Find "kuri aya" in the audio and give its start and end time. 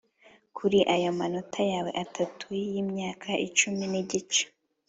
0.57-1.11